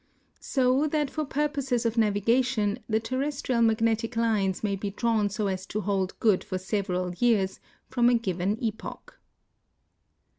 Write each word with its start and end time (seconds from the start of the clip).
So 0.39 0.87
that 0.87 1.11
for 1.11 1.25
purposes 1.25 1.85
of 1.85 1.95
navigation, 1.95 2.79
the 2.89 2.99
terrestrial 2.99 3.61
magnetic 3.61 4.15
lines 4.15 4.63
may 4.63 4.75
be 4.75 4.89
drawn 4.89 5.29
so 5.29 5.45
as 5.45 5.67
to 5.67 5.81
hold 5.81 6.19
good 6.19 6.43
for 6.43 6.57
several 6.57 7.13
years 7.19 7.59
from 7.87 8.09
a 8.09 8.15
given 8.15 8.57
epoch. 8.63 9.19